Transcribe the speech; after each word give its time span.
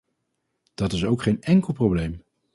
Dat 0.73 0.91
is 0.93 1.05
ook 1.05 1.21
geen 1.21 1.41
enkel 1.41 1.73
probleem. 1.73 2.21